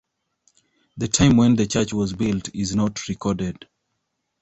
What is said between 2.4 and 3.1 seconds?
is not